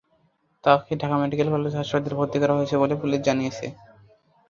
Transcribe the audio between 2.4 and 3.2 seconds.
করা হয়েছে বলে পুলিশ